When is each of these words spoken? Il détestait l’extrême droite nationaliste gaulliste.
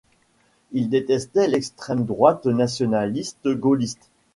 Il 0.71 0.89
détestait 0.89 1.47
l’extrême 1.47 2.05
droite 2.05 2.47
nationaliste 2.47 3.47
gaulliste. 3.55 4.09